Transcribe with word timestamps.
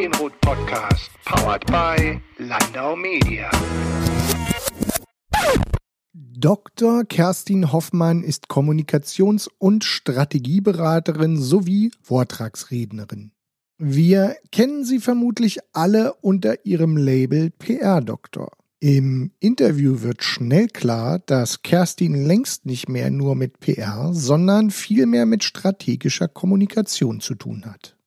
Input 0.00 0.40
Podcast, 0.42 1.10
powered 1.24 1.66
by 1.66 2.20
Landau 2.38 2.94
Media. 2.94 3.50
Dr. 6.12 7.04
Kerstin 7.04 7.72
Hoffmann 7.72 8.22
ist 8.22 8.48
Kommunikations- 8.48 9.50
und 9.58 9.82
Strategieberaterin 9.82 11.36
sowie 11.36 11.90
Vortragsrednerin. 12.00 13.32
Wir 13.78 14.36
kennen 14.52 14.84
sie 14.84 15.00
vermutlich 15.00 15.58
alle 15.72 16.14
unter 16.14 16.64
ihrem 16.64 16.96
Label 16.96 17.50
PR-Doktor. 17.50 18.52
Im 18.78 19.32
Interview 19.40 20.02
wird 20.02 20.22
schnell 20.22 20.68
klar, 20.68 21.18
dass 21.26 21.62
Kerstin 21.62 22.14
längst 22.14 22.66
nicht 22.66 22.88
mehr 22.88 23.10
nur 23.10 23.34
mit 23.34 23.58
PR, 23.58 24.10
sondern 24.12 24.70
vielmehr 24.70 25.26
mit 25.26 25.42
strategischer 25.42 26.28
Kommunikation 26.28 27.18
zu 27.18 27.34
tun 27.34 27.64
hat. 27.66 27.97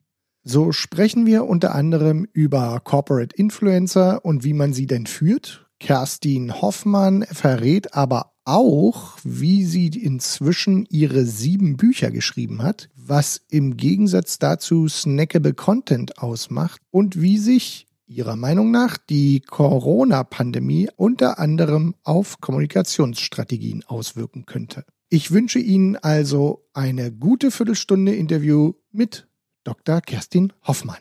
So 0.44 0.72
sprechen 0.72 1.26
wir 1.26 1.46
unter 1.46 1.76
anderem 1.76 2.28
über 2.34 2.80
Corporate 2.84 3.36
Influencer 3.36 4.26
und 4.26 4.44
wie 4.44 4.54
man 4.54 4.74
sie 4.74 4.88
denn 4.88 5.06
führt. 5.06 5.68
Kerstin 5.80 6.62
Hoffmann 6.62 7.24
verrät 7.32 7.94
aber 7.94 8.34
auch, 8.44 9.18
wie 9.24 9.66
sie 9.66 9.88
inzwischen 9.88 10.86
ihre 10.90 11.26
sieben 11.26 11.78
Bücher 11.78 12.10
geschrieben 12.10 12.64
hat, 12.64 12.90
was 12.96 13.42
im 13.50 13.78
Gegensatz 13.78 14.40
dazu 14.40 14.88
snackable 14.88 15.54
Content 15.54 16.18
ausmacht 16.18 16.82
und 16.90 17.22
wie 17.22 17.38
sich 17.38 17.88
Ihrer 18.08 18.36
Meinung 18.36 18.72
nach 18.72 18.98
die 18.98 19.40
Corona-Pandemie 19.40 20.90
unter 20.98 21.40
anderem 21.40 21.96
auf 22.04 22.42
Kommunikationsstrategien 22.42 23.86
auswirken 23.88 24.46
könnte. 24.46 24.84
Ich 25.08 25.32
wünsche 25.32 25.60
Ihnen 25.60 25.96
also 25.96 26.68
eine 26.74 27.14
gute 27.14 27.52
Viertelstunde 27.52 28.14
Interview 28.14 28.74
mit 28.92 29.30
Dr. 29.64 30.02
Kerstin 30.02 30.54
Hoffmann. 30.64 30.98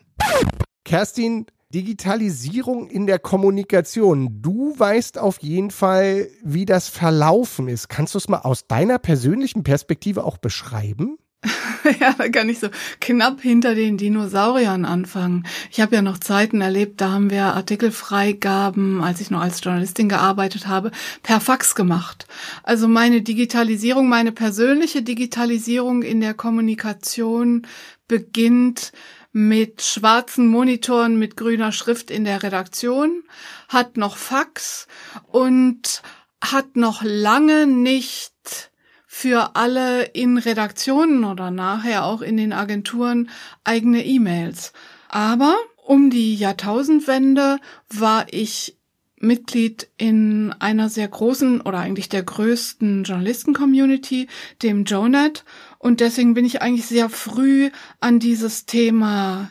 Kerstin, 0.84 1.46
Digitalisierung 1.72 2.90
in 2.90 3.06
der 3.06 3.18
Kommunikation. 3.18 4.42
Du 4.42 4.74
weißt 4.76 5.18
auf 5.18 5.40
jeden 5.40 5.70
Fall, 5.70 6.28
wie 6.42 6.64
das 6.64 6.88
verlaufen 6.88 7.68
ist. 7.68 7.88
Kannst 7.88 8.14
du 8.14 8.18
es 8.18 8.28
mal 8.28 8.40
aus 8.40 8.66
deiner 8.66 8.98
persönlichen 8.98 9.62
Perspektive 9.62 10.24
auch 10.24 10.38
beschreiben? 10.38 11.16
ja, 12.00 12.12
da 12.12 12.28
kann 12.28 12.48
ich 12.50 12.58
so 12.58 12.68
knapp 13.00 13.40
hinter 13.40 13.74
den 13.74 13.96
Dinosauriern 13.96 14.84
anfangen. 14.84 15.46
Ich 15.70 15.80
habe 15.80 15.94
ja 15.96 16.02
noch 16.02 16.18
Zeiten 16.18 16.60
erlebt, 16.60 17.00
da 17.00 17.12
haben 17.12 17.30
wir 17.30 17.54
Artikelfreigaben, 17.54 19.02
als 19.02 19.20
ich 19.20 19.30
noch 19.30 19.40
als 19.40 19.62
Journalistin 19.64 20.08
gearbeitet 20.08 20.66
habe, 20.66 20.90
per 21.22 21.40
Fax 21.40 21.74
gemacht. 21.74 22.26
Also 22.62 22.88
meine 22.88 23.22
Digitalisierung, 23.22 24.08
meine 24.08 24.32
persönliche 24.32 25.02
Digitalisierung 25.02 26.02
in 26.02 26.20
der 26.20 26.34
Kommunikation 26.34 27.66
beginnt 28.06 28.92
mit 29.32 29.80
schwarzen 29.80 30.46
Monitoren 30.46 31.18
mit 31.18 31.36
grüner 31.36 31.72
Schrift 31.72 32.10
in 32.10 32.24
der 32.24 32.42
Redaktion, 32.42 33.22
hat 33.68 33.96
noch 33.96 34.16
Fax 34.16 34.88
und 35.28 36.02
hat 36.42 36.76
noch 36.76 37.02
lange 37.02 37.66
nicht 37.66 38.69
für 39.12 39.56
alle 39.56 40.04
in 40.04 40.38
Redaktionen 40.38 41.24
oder 41.24 41.50
nachher 41.50 42.04
auch 42.04 42.22
in 42.22 42.36
den 42.36 42.52
Agenturen 42.52 43.28
eigene 43.64 44.06
E-Mails. 44.06 44.72
Aber 45.08 45.56
um 45.84 46.10
die 46.10 46.36
Jahrtausendwende 46.36 47.58
war 47.92 48.26
ich 48.30 48.78
Mitglied 49.16 49.88
in 49.96 50.54
einer 50.60 50.88
sehr 50.88 51.08
großen 51.08 51.60
oder 51.60 51.80
eigentlich 51.80 52.08
der 52.08 52.22
größten 52.22 53.02
Journalisten-Community, 53.02 54.28
dem 54.62 54.84
JoNet. 54.84 55.44
Und 55.80 55.98
deswegen 55.98 56.34
bin 56.34 56.44
ich 56.44 56.62
eigentlich 56.62 56.86
sehr 56.86 57.10
früh 57.10 57.70
an 57.98 58.20
dieses 58.20 58.64
Thema 58.64 59.50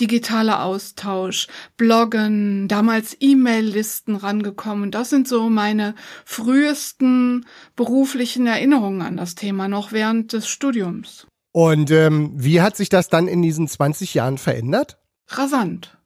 digitaler 0.00 0.64
Austausch, 0.64 1.46
Bloggen, 1.76 2.68
damals 2.68 3.16
E-Mail-Listen 3.20 4.16
rangekommen. 4.16 4.90
Das 4.90 5.10
sind 5.10 5.28
so 5.28 5.48
meine 5.48 5.94
frühesten 6.24 7.46
beruflichen 7.76 8.46
Erinnerungen 8.46 9.02
an 9.02 9.16
das 9.16 9.34
Thema, 9.34 9.68
noch 9.68 9.92
während 9.92 10.32
des 10.32 10.48
Studiums. 10.48 11.26
Und 11.52 11.90
ähm, 11.90 12.32
wie 12.34 12.60
hat 12.60 12.76
sich 12.76 12.88
das 12.88 13.08
dann 13.08 13.28
in 13.28 13.42
diesen 13.42 13.68
20 13.68 14.14
Jahren 14.14 14.38
verändert? 14.38 14.98
Rasant. 15.28 15.96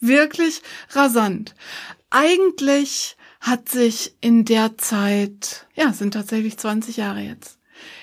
Wirklich 0.00 0.62
rasant. 0.90 1.54
Eigentlich 2.10 3.16
hat 3.40 3.68
sich 3.68 4.16
in 4.20 4.44
der 4.44 4.78
Zeit, 4.78 5.66
ja, 5.74 5.92
sind 5.92 6.14
tatsächlich 6.14 6.56
20 6.56 6.96
Jahre 6.96 7.20
jetzt. 7.20 7.58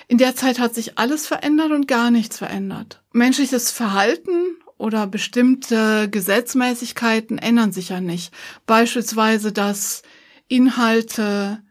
In 0.08 0.18
der 0.18 0.36
Zeit 0.36 0.58
hat 0.58 0.74
sich 0.74 0.98
alles 0.98 1.26
verändert 1.26 1.72
und 1.72 1.88
gar 1.88 2.10
nichts 2.10 2.38
verändert. 2.38 3.02
Menschliches 3.12 3.70
Verhalten 3.70 4.56
oder 4.78 5.06
bestimmte 5.06 6.08
Gesetzmäßigkeiten 6.10 7.38
ändern 7.38 7.72
sich 7.72 7.90
ja 7.90 8.00
nicht. 8.00 8.32
Beispielsweise, 8.66 9.52
dass 9.52 10.02
Inhalte 10.48 11.62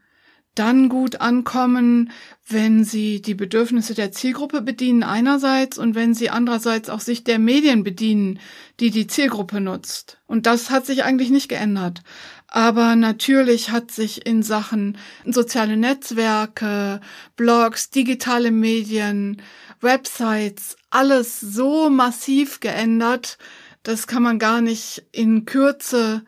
dann 0.54 0.88
gut 0.88 1.20
ankommen, 1.20 2.12
wenn 2.46 2.84
sie 2.84 3.20
die 3.20 3.34
Bedürfnisse 3.34 3.94
der 3.94 4.12
Zielgruppe 4.12 4.60
bedienen 4.62 5.02
einerseits 5.02 5.78
und 5.78 5.94
wenn 5.94 6.14
sie 6.14 6.30
andererseits 6.30 6.90
auch 6.90 7.00
sich 7.00 7.24
der 7.24 7.38
Medien 7.38 7.82
bedienen, 7.82 8.38
die 8.80 8.90
die 8.90 9.06
Zielgruppe 9.06 9.60
nutzt. 9.60 10.18
Und 10.26 10.46
das 10.46 10.70
hat 10.70 10.86
sich 10.86 11.04
eigentlich 11.04 11.30
nicht 11.30 11.48
geändert. 11.48 12.02
Aber 12.46 12.94
natürlich 12.94 13.70
hat 13.70 13.90
sich 13.90 14.26
in 14.26 14.44
Sachen 14.44 14.96
soziale 15.24 15.76
Netzwerke, 15.76 17.00
Blogs, 17.34 17.90
digitale 17.90 18.52
Medien, 18.52 19.42
Websites, 19.84 20.76
alles 20.90 21.38
so 21.40 21.90
massiv 21.90 22.60
geändert, 22.60 23.38
das 23.84 24.06
kann 24.06 24.22
man 24.22 24.38
gar 24.38 24.60
nicht 24.60 25.06
in 25.12 25.44
Kürze 25.44 26.24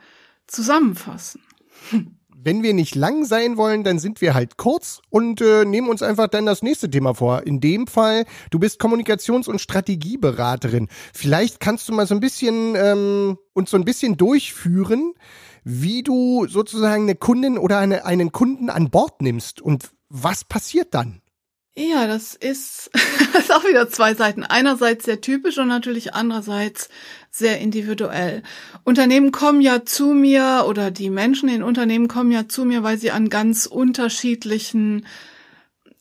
zusammenfassen. 0.46 1.42
Wenn 2.38 2.62
wir 2.62 2.74
nicht 2.74 2.94
lang 2.94 3.24
sein 3.24 3.56
wollen, 3.56 3.82
dann 3.82 3.98
sind 3.98 4.20
wir 4.20 4.32
halt 4.32 4.56
kurz 4.56 5.00
und 5.10 5.40
äh, 5.40 5.64
nehmen 5.64 5.88
uns 5.88 6.00
einfach 6.00 6.28
dann 6.28 6.46
das 6.46 6.62
nächste 6.62 6.88
Thema 6.88 7.12
vor. 7.12 7.44
In 7.44 7.60
dem 7.60 7.88
Fall, 7.88 8.24
du 8.52 8.60
bist 8.60 8.80
Kommunikations- 8.80 9.48
und 9.48 9.60
Strategieberaterin. 9.60 10.86
Vielleicht 11.12 11.58
kannst 11.58 11.88
du 11.88 11.92
mal 11.92 12.06
so 12.06 12.14
ein 12.14 12.20
bisschen 12.20 12.76
ähm, 12.76 13.36
uns 13.52 13.70
so 13.70 13.76
ein 13.76 13.84
bisschen 13.84 14.16
durchführen, 14.16 15.14
wie 15.64 16.04
du 16.04 16.46
sozusagen 16.46 17.02
eine 17.02 17.16
Kundin 17.16 17.58
oder 17.58 17.78
eine, 17.78 18.04
einen 18.04 18.30
Kunden 18.30 18.70
an 18.70 18.90
Bord 18.90 19.22
nimmst 19.22 19.60
und 19.60 19.90
was 20.08 20.44
passiert 20.44 20.94
dann? 20.94 21.22
Ja, 21.78 22.06
das 22.06 22.34
ist, 22.34 22.90
das 23.34 23.44
ist 23.44 23.52
auch 23.52 23.64
wieder 23.64 23.88
zwei 23.88 24.14
Seiten. 24.14 24.44
Einerseits 24.44 25.04
sehr 25.04 25.20
typisch 25.20 25.58
und 25.58 25.68
natürlich 25.68 26.14
andererseits 26.14 26.88
sehr 27.30 27.60
individuell. 27.60 28.42
Unternehmen 28.84 29.30
kommen 29.30 29.60
ja 29.60 29.84
zu 29.84 30.14
mir 30.14 30.64
oder 30.66 30.90
die 30.90 31.10
Menschen 31.10 31.50
in 31.50 31.62
Unternehmen 31.62 32.08
kommen 32.08 32.32
ja 32.32 32.48
zu 32.48 32.64
mir, 32.64 32.82
weil 32.82 32.96
sie 32.96 33.10
an 33.10 33.28
ganz 33.28 33.66
unterschiedlichen 33.66 35.06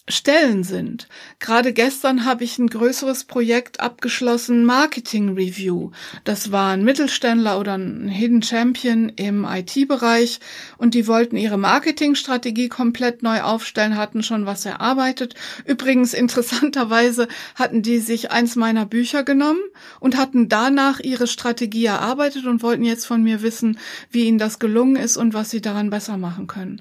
Stellen 0.07 0.63
sind. 0.63 1.07
Gerade 1.39 1.73
gestern 1.73 2.25
habe 2.25 2.43
ich 2.43 2.59
ein 2.59 2.67
größeres 2.67 3.23
Projekt 3.23 3.79
abgeschlossen, 3.79 4.63
Marketing 4.63 5.33
Review. 5.33 5.89
Das 6.23 6.51
war 6.51 6.73
ein 6.73 6.83
Mittelständler 6.83 7.59
oder 7.59 7.75
ein 7.75 8.07
Hidden 8.07 8.43
Champion 8.43 9.09
im 9.09 9.45
IT-Bereich 9.45 10.39
und 10.77 10.93
die 10.93 11.07
wollten 11.07 11.38
ihre 11.38 11.57
Marketingstrategie 11.57 12.69
komplett 12.69 13.23
neu 13.23 13.41
aufstellen, 13.41 13.97
hatten 13.97 14.21
schon 14.21 14.45
was 14.45 14.63
erarbeitet. 14.67 15.33
Übrigens 15.66 16.13
interessanterweise 16.13 17.27
hatten 17.55 17.81
die 17.81 17.97
sich 17.97 18.29
eins 18.29 18.55
meiner 18.55 18.85
Bücher 18.85 19.23
genommen 19.23 19.61
und 19.99 20.17
hatten 20.17 20.49
danach 20.49 20.99
ihre 20.99 21.25
Strategie 21.25 21.85
erarbeitet 21.85 22.45
und 22.45 22.61
wollten 22.61 22.83
jetzt 22.83 23.07
von 23.07 23.23
mir 23.23 23.41
wissen, 23.41 23.79
wie 24.11 24.25
ihnen 24.25 24.37
das 24.37 24.59
gelungen 24.59 24.97
ist 24.97 25.17
und 25.17 25.33
was 25.33 25.49
sie 25.49 25.61
daran 25.61 25.89
besser 25.89 26.17
machen 26.17 26.45
können. 26.45 26.79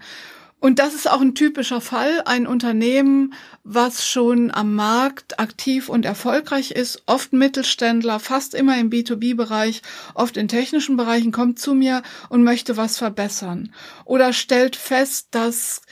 Und 0.61 0.79
das 0.79 0.95
ist 0.95 1.11
auch 1.11 1.21
ein 1.21 1.35
typischer 1.35 1.83
Fall. 1.83 2.23
Ein 2.25 2.47
Unternehmen, 2.47 3.35
was 3.65 4.07
schon 4.07 4.51
am 4.51 4.75
Markt 4.75 5.39
aktiv 5.39 5.91
und 5.91 6.07
erfolgreich 6.07 6.71
ist, 6.71 7.03
oft 7.05 7.35
Mittelständler, 7.35 8.19
fast 8.19 8.55
immer 8.55 8.79
im 8.79 8.89
B2B-Bereich, 8.89 9.83
oft 10.15 10.39
in 10.39 10.49
technischen 10.49 10.97
Bereichen, 10.97 11.33
kommt 11.33 11.59
zu 11.59 11.75
mir 11.75 12.03
und 12.31 12.45
möchte 12.45 12.79
was 12.79 12.97
verbessern. 12.97 13.75
Oder 14.07 14.33
stellt 14.33 14.77
fest, 14.77 15.29
dass 15.33 15.83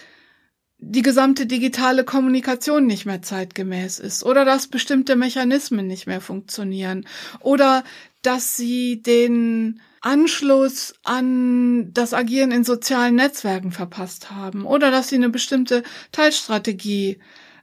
die 0.84 1.02
gesamte 1.02 1.46
digitale 1.46 2.02
Kommunikation 2.02 2.86
nicht 2.86 3.06
mehr 3.06 3.22
zeitgemäß 3.22 4.00
ist 4.00 4.24
oder 4.24 4.44
dass 4.44 4.66
bestimmte 4.66 5.14
Mechanismen 5.14 5.86
nicht 5.86 6.08
mehr 6.08 6.20
funktionieren 6.20 7.06
oder 7.38 7.84
dass 8.22 8.56
sie 8.56 9.00
den 9.00 9.80
Anschluss 10.02 10.94
an 11.04 11.92
das 11.94 12.12
Agieren 12.12 12.50
in 12.50 12.64
sozialen 12.64 13.14
Netzwerken 13.14 13.72
verpasst 13.72 14.30
haben 14.30 14.66
oder 14.66 14.90
dass 14.90 15.08
sie 15.08 15.16
eine 15.16 15.30
bestimmte 15.30 15.82
Teilstrategie 16.10 17.18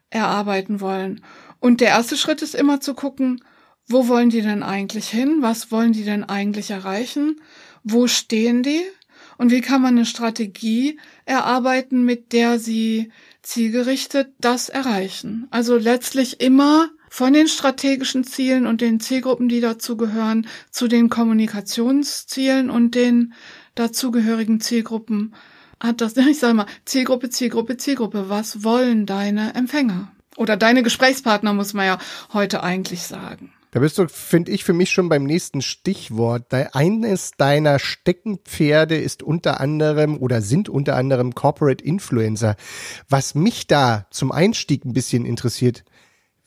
erarbeiten 0.10 0.82
wollen. 0.82 1.22
Und 1.60 1.82
der 1.82 1.90
erste 1.90 2.18
Schritt 2.18 2.42
ist 2.42 2.56
immer 2.56 2.80
zu 2.80 2.94
gucken, 2.94 3.44
wo 3.88 4.08
wollen 4.08 4.30
die 4.30 4.42
denn 4.42 4.64
eigentlich 4.64 5.10
hin? 5.10 5.38
Was 5.42 5.72
wollen 5.72 5.94
die 5.94 6.06
denn 6.06 6.24
eigentlich 6.24 6.72
erreichen? 6.72 7.42
Wo 7.84 8.08
stehen 8.08 8.64
die? 8.64 8.84
Und 9.38 9.52
wie 9.52 9.62
kann 9.62 9.82
man 9.82 9.96
eine 9.96 10.06
Strategie 10.06 11.00
erarbeiten, 11.26 12.04
mit 12.04 12.34
der 12.34 12.60
sie 12.60 13.12
zielgerichtet 13.42 14.34
das 14.40 14.70
erreichen? 14.70 15.48
Also 15.50 15.78
letztlich 15.78 16.40
immer 16.42 16.90
von 17.10 17.34
den 17.34 17.48
strategischen 17.48 18.24
Zielen 18.24 18.68
und 18.68 18.82
den 18.82 19.00
Zielgruppen, 19.00 19.50
die 19.50 19.62
dazugehören, 19.62 20.48
zu 20.72 20.88
den 20.88 21.10
Kommunikationszielen 21.10 22.70
und 22.70 22.96
den 22.96 23.34
dazugehörigen 23.76 24.62
Zielgruppen. 24.62 25.34
Hat 25.80 26.02
das, 26.02 26.16
ich 26.18 26.40
sage 26.40 26.54
mal, 26.54 26.66
Zielgruppe, 26.86 27.30
Zielgruppe, 27.30 27.78
Zielgruppe. 27.78 28.30
Was 28.30 28.64
wollen 28.64 29.06
deine 29.06 29.56
Empfänger? 29.56 30.12
Oder 30.38 30.56
deine 30.56 30.84
Gesprächspartner, 30.84 31.54
muss 31.54 31.74
man 31.74 31.86
ja 31.86 31.98
heute 32.34 32.64
eigentlich 32.64 33.02
sagen. 33.04 33.52
Da 33.72 33.80
bist 33.82 34.00
du, 34.00 34.08
finde 34.08 34.52
ich, 34.52 34.64
für 34.64 34.74
mich 34.74 34.90
schon 34.90 35.10
beim 35.10 35.26
nächsten 35.26 35.62
Stichwort. 35.62 36.52
Eines 36.74 37.32
deiner 37.38 37.78
Steckenpferde 37.78 38.98
ist 38.98 39.22
unter 39.22 39.60
anderem 39.60 40.18
oder 40.18 40.42
sind 40.42 40.70
unter 40.70 40.96
anderem 40.96 41.36
Corporate 41.36 41.84
Influencer. 41.84 42.56
Was 43.10 43.36
mich 43.36 43.68
da 43.68 44.08
zum 44.10 44.32
Einstieg 44.32 44.86
ein 44.86 44.94
bisschen 44.94 45.24
interessiert, 45.24 45.84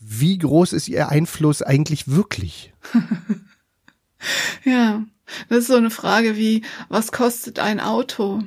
wie 0.05 0.39
groß 0.39 0.73
ist 0.73 0.89
Ihr 0.89 1.09
Einfluss 1.09 1.63
eigentlich 1.63 2.09
wirklich? 2.09 2.73
ja, 4.65 5.05
das 5.49 5.59
ist 5.61 5.67
so 5.69 5.77
eine 5.77 5.91
Frage 5.91 6.37
wie, 6.37 6.63
was 6.89 7.13
kostet 7.13 7.59
ein 7.59 7.81
Auto? 7.81 8.43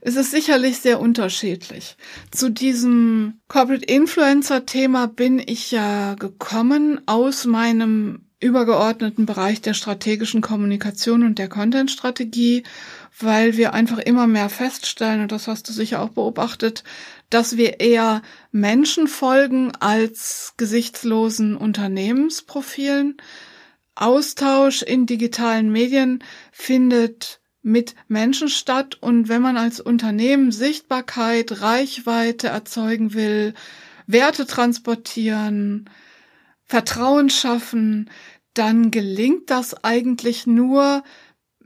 Es 0.00 0.16
ist 0.16 0.30
sicherlich 0.30 0.78
sehr 0.78 0.98
unterschiedlich. 1.00 1.96
Zu 2.30 2.50
diesem 2.50 3.40
Corporate 3.48 3.84
Influencer 3.84 4.66
Thema 4.66 5.06
bin 5.06 5.42
ich 5.44 5.70
ja 5.70 6.14
gekommen 6.14 7.02
aus 7.06 7.44
meinem 7.44 8.27
übergeordneten 8.40 9.26
Bereich 9.26 9.60
der 9.60 9.74
strategischen 9.74 10.40
Kommunikation 10.40 11.24
und 11.24 11.38
der 11.38 11.48
Content-Strategie, 11.48 12.62
weil 13.18 13.56
wir 13.56 13.74
einfach 13.74 13.98
immer 13.98 14.26
mehr 14.26 14.48
feststellen, 14.48 15.22
und 15.22 15.32
das 15.32 15.48
hast 15.48 15.68
du 15.68 15.72
sicher 15.72 16.00
auch 16.00 16.10
beobachtet, 16.10 16.84
dass 17.30 17.56
wir 17.56 17.80
eher 17.80 18.22
Menschen 18.52 19.08
folgen 19.08 19.72
als 19.80 20.54
gesichtslosen 20.56 21.56
Unternehmensprofilen. 21.56 23.16
Austausch 23.96 24.82
in 24.82 25.06
digitalen 25.06 25.72
Medien 25.72 26.22
findet 26.52 27.40
mit 27.62 27.96
Menschen 28.06 28.48
statt 28.48 28.96
und 29.00 29.28
wenn 29.28 29.42
man 29.42 29.56
als 29.56 29.80
Unternehmen 29.80 30.52
Sichtbarkeit, 30.52 31.60
Reichweite 31.60 32.46
erzeugen 32.46 33.14
will, 33.14 33.54
Werte 34.06 34.46
transportieren, 34.46 35.90
Vertrauen 36.68 37.30
schaffen, 37.30 38.10
dann 38.54 38.90
gelingt 38.90 39.50
das 39.50 39.84
eigentlich 39.84 40.46
nur 40.46 41.02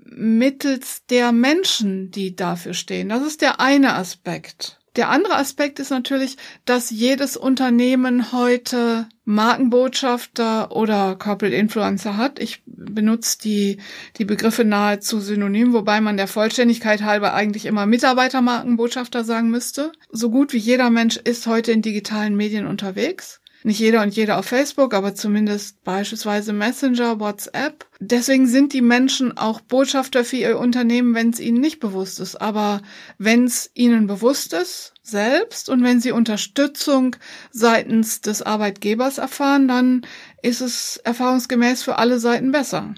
mittels 0.05 1.07
der 1.07 1.33
Menschen, 1.33 2.11
die 2.11 2.37
dafür 2.37 2.75
stehen. 2.75 3.09
Das 3.09 3.23
ist 3.23 3.41
der 3.41 3.61
eine 3.61 3.95
Aspekt. 3.95 4.79
Der 4.97 5.09
andere 5.09 5.37
Aspekt 5.37 5.79
ist 5.79 5.89
natürlich, 5.89 6.37
dass 6.67 6.91
jedes 6.91 7.39
Unternehmen 7.39 8.31
heute 8.31 9.09
Markenbotschafter 9.25 10.77
oder 10.77 11.17
Corporate 11.17 11.57
Influencer 11.57 12.19
hat. 12.19 12.39
Ich 12.39 12.63
benutze 12.67 13.39
die, 13.39 13.79
die 14.19 14.27
Begriffe 14.27 14.67
nahezu 14.67 15.19
synonym, 15.21 15.73
wobei 15.73 16.03
man 16.03 16.19
der 16.19 16.29
Vollständigkeit 16.29 17.03
halber 17.03 17.33
eigentlich 17.33 17.65
immer 17.65 17.87
Mitarbeitermarkenbotschafter 17.87 19.25
sagen 19.25 19.49
müsste. 19.49 19.93
So 20.11 20.29
gut 20.31 20.53
wie 20.53 20.59
jeder 20.59 20.91
Mensch 20.91 21.17
ist 21.17 21.47
heute 21.47 21.73
in 21.73 21.81
digitalen 21.81 22.37
Medien 22.37 22.67
unterwegs 22.67 23.42
nicht 23.65 23.79
jeder 23.79 24.03
und 24.03 24.15
jeder 24.15 24.39
auf 24.39 24.47
Facebook, 24.47 24.95
aber 24.95 25.15
zumindest 25.15 25.83
beispielsweise 25.85 26.53
Messenger, 26.53 27.21
WhatsApp. 27.21 27.87
Deswegen 28.01 28.47
sind 28.47 28.73
die 28.73 28.81
Menschen 28.81 29.37
auch 29.37 29.61
Botschafter 29.61 30.25
für 30.25 30.37
ihr 30.37 30.59
Unternehmen, 30.59 31.15
wenn 31.15 31.31
es 31.31 31.41
ihnen 31.41 31.61
nicht 31.61 31.79
bewusst 31.79 32.21
ist. 32.21 32.41
Aber 32.41 32.83
wenn 33.19 33.45
es 33.45 33.71
ihnen 33.75 34.07
bewusst 34.07 34.53
ist, 34.53 34.95
selbst, 35.03 35.69
und 35.69 35.83
wenn 35.83 36.01
sie 36.01 36.13
Unterstützung 36.13 37.17
seitens 37.51 38.21
des 38.21 38.43
Arbeitgebers 38.43 39.19
erfahren, 39.19 39.69
dann 39.69 40.07
ist 40.43 40.61
es 40.61 40.97
erfahrungsgemäß 40.99 41.83
für 41.83 41.99
alle 41.99 42.19
Seiten 42.19 42.53
besser. 42.53 42.95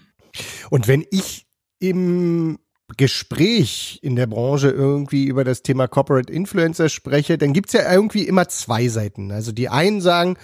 Und 0.71 0.89
wenn 0.89 1.05
ich 1.11 1.47
im 1.79 2.59
Gespräch 2.97 3.99
in 4.03 4.17
der 4.17 4.27
Branche 4.27 4.71
irgendwie 4.71 5.25
über 5.25 5.45
das 5.45 5.63
Thema 5.63 5.89
Corporate 5.89 6.33
Influencer 6.33 6.89
spreche, 6.89 7.39
dann 7.39 7.53
gibt's 7.53 7.73
ja 7.73 7.93
irgendwie 7.93 8.27
immer 8.27 8.49
zwei 8.49 8.89
Seiten. 8.89 9.31
Also 9.31 9.53
die 9.53 9.69
einen 9.69 10.01
sagen, 10.01 10.37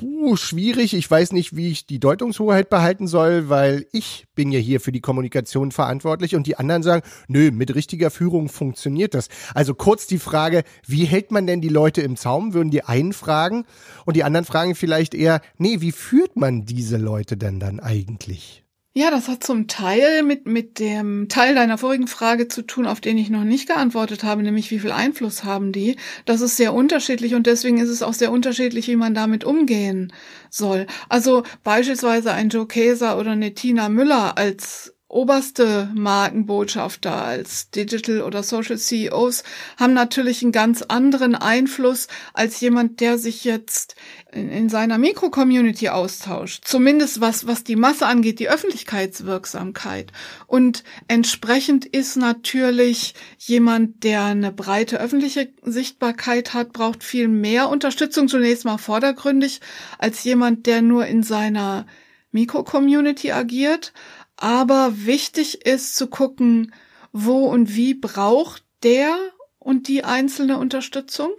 uh, 0.00 0.36
schwierig, 0.36 0.94
ich 0.94 1.10
weiß 1.10 1.32
nicht, 1.32 1.56
wie 1.56 1.70
ich 1.70 1.86
die 1.86 2.00
Deutungshoheit 2.00 2.70
behalten 2.70 3.06
soll, 3.06 3.48
weil 3.48 3.86
ich 3.92 4.26
bin 4.34 4.52
ja 4.52 4.58
hier 4.58 4.80
für 4.80 4.92
die 4.92 5.00
Kommunikation 5.00 5.72
verantwortlich 5.72 6.34
und 6.34 6.46
die 6.46 6.56
anderen 6.56 6.82
sagen, 6.82 7.02
nö, 7.28 7.50
mit 7.50 7.74
richtiger 7.74 8.10
Führung 8.10 8.48
funktioniert 8.48 9.14
das. 9.14 9.28
Also 9.54 9.74
kurz 9.74 10.06
die 10.06 10.18
Frage, 10.18 10.64
wie 10.86 11.04
hält 11.04 11.30
man 11.30 11.46
denn 11.46 11.60
die 11.60 11.68
Leute 11.68 12.02
im 12.02 12.16
Zaum, 12.16 12.54
würden 12.54 12.70
die 12.70 12.84
einen 12.84 13.12
fragen 13.12 13.64
und 14.04 14.16
die 14.16 14.24
anderen 14.24 14.46
fragen 14.46 14.74
vielleicht 14.74 15.14
eher, 15.14 15.40
nee, 15.58 15.80
wie 15.80 15.92
führt 15.92 16.36
man 16.36 16.64
diese 16.64 16.96
Leute 16.96 17.36
denn 17.36 17.60
dann 17.60 17.80
eigentlich? 17.80 18.61
Ja, 18.94 19.10
das 19.10 19.26
hat 19.28 19.42
zum 19.42 19.68
Teil 19.68 20.22
mit, 20.22 20.44
mit 20.46 20.78
dem 20.78 21.28
Teil 21.30 21.54
deiner 21.54 21.78
vorigen 21.78 22.06
Frage 22.08 22.48
zu 22.48 22.60
tun, 22.60 22.86
auf 22.86 23.00
den 23.00 23.16
ich 23.16 23.30
noch 23.30 23.42
nicht 23.42 23.66
geantwortet 23.66 24.22
habe, 24.22 24.42
nämlich 24.42 24.70
wie 24.70 24.78
viel 24.78 24.92
Einfluss 24.92 25.44
haben 25.44 25.72
die. 25.72 25.96
Das 26.26 26.42
ist 26.42 26.58
sehr 26.58 26.74
unterschiedlich 26.74 27.34
und 27.34 27.46
deswegen 27.46 27.78
ist 27.78 27.88
es 27.88 28.02
auch 28.02 28.12
sehr 28.12 28.30
unterschiedlich, 28.30 28.88
wie 28.88 28.96
man 28.96 29.14
damit 29.14 29.44
umgehen 29.44 30.12
soll. 30.50 30.86
Also 31.08 31.42
beispielsweise 31.64 32.32
ein 32.34 32.50
Joe 32.50 32.66
Käser 32.66 33.18
oder 33.18 33.30
eine 33.30 33.54
Tina 33.54 33.88
Müller 33.88 34.36
als 34.36 34.91
oberste 35.12 35.90
Markenbotschafter 35.94 37.14
als 37.22 37.70
Digital 37.70 38.22
oder 38.22 38.42
Social 38.42 38.78
CEOs 38.78 39.44
haben 39.76 39.92
natürlich 39.92 40.42
einen 40.42 40.52
ganz 40.52 40.80
anderen 40.82 41.34
Einfluss 41.34 42.08
als 42.32 42.60
jemand, 42.60 43.00
der 43.00 43.18
sich 43.18 43.44
jetzt 43.44 43.94
in, 44.32 44.50
in 44.50 44.68
seiner 44.70 44.96
Mikro-Community 44.96 45.90
austauscht. 45.90 46.64
Zumindest 46.64 47.20
was, 47.20 47.46
was 47.46 47.62
die 47.62 47.76
Masse 47.76 48.06
angeht, 48.06 48.38
die 48.38 48.48
Öffentlichkeitswirksamkeit. 48.48 50.12
Und 50.46 50.82
entsprechend 51.08 51.84
ist 51.84 52.16
natürlich 52.16 53.14
jemand, 53.38 54.04
der 54.04 54.24
eine 54.24 54.50
breite 54.50 54.98
öffentliche 54.98 55.52
Sichtbarkeit 55.62 56.54
hat, 56.54 56.72
braucht 56.72 57.04
viel 57.04 57.28
mehr 57.28 57.68
Unterstützung 57.68 58.28
zunächst 58.28 58.64
mal 58.64 58.78
vordergründig 58.78 59.60
als 59.98 60.24
jemand, 60.24 60.66
der 60.66 60.80
nur 60.80 61.06
in 61.06 61.22
seiner 61.22 61.86
Mikro-Community 62.32 63.30
agiert. 63.32 63.92
Aber 64.42 65.06
wichtig 65.06 65.64
ist 65.66 65.94
zu 65.94 66.08
gucken, 66.08 66.74
wo 67.12 67.44
und 67.46 67.76
wie 67.76 67.94
braucht 67.94 68.64
der 68.82 69.16
und 69.60 69.86
die 69.86 70.02
einzelne 70.02 70.58
Unterstützung. 70.58 71.30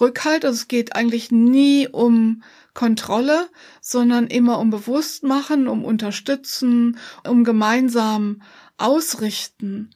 Rückhalt, 0.00 0.44
also 0.44 0.54
es 0.54 0.68
geht 0.68 0.94
eigentlich 0.94 1.32
nie 1.32 1.88
um 1.88 2.44
Kontrolle, 2.72 3.48
sondern 3.80 4.28
immer 4.28 4.60
um 4.60 4.70
Bewusstmachen, 4.70 5.66
um 5.66 5.84
Unterstützen, 5.84 6.98
um 7.28 7.42
gemeinsam 7.42 8.42
ausrichten. 8.78 9.90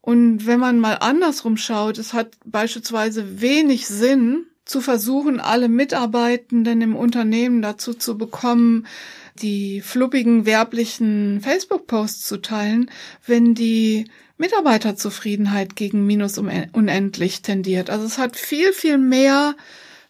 Und 0.00 0.44
wenn 0.44 0.58
man 0.58 0.80
mal 0.80 0.94
andersrum 0.94 1.56
schaut, 1.56 1.98
es 1.98 2.14
hat 2.14 2.36
beispielsweise 2.44 3.40
wenig 3.40 3.86
Sinn, 3.86 4.48
zu 4.68 4.80
versuchen, 4.82 5.40
alle 5.40 5.68
Mitarbeitenden 5.68 6.82
im 6.82 6.94
Unternehmen 6.94 7.62
dazu 7.62 7.94
zu 7.94 8.18
bekommen, 8.18 8.86
die 9.38 9.80
fluppigen 9.80 10.46
werblichen 10.46 11.40
Facebook-Posts 11.40 12.26
zu 12.26 12.38
teilen, 12.38 12.90
wenn 13.26 13.54
die 13.54 14.06
Mitarbeiterzufriedenheit 14.36 15.76
gegen 15.76 16.06
Minus 16.06 16.38
unendlich 16.38 17.42
tendiert. 17.42 17.90
Also 17.90 18.06
es 18.06 18.18
hat 18.18 18.36
viel, 18.36 18.72
viel 18.72 18.98
mehr 18.98 19.54